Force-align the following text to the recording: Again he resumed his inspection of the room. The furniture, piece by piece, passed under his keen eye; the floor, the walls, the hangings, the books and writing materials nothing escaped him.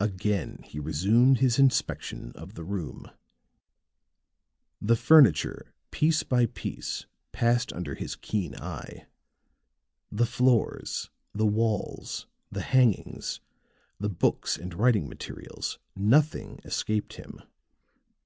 Again 0.00 0.62
he 0.64 0.80
resumed 0.80 1.40
his 1.40 1.58
inspection 1.58 2.32
of 2.34 2.54
the 2.54 2.64
room. 2.64 3.10
The 4.80 4.96
furniture, 4.96 5.74
piece 5.90 6.22
by 6.22 6.46
piece, 6.46 7.04
passed 7.30 7.70
under 7.70 7.94
his 7.94 8.16
keen 8.16 8.54
eye; 8.54 9.06
the 10.10 10.24
floor, 10.24 10.80
the 11.34 11.44
walls, 11.46 12.26
the 12.50 12.62
hangings, 12.62 13.40
the 13.98 14.08
books 14.08 14.56
and 14.56 14.72
writing 14.72 15.06
materials 15.10 15.78
nothing 15.94 16.60
escaped 16.64 17.16
him. 17.16 17.42